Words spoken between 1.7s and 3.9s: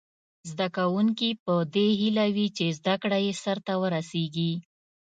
دې هیله وي چې زده کړه یې سرته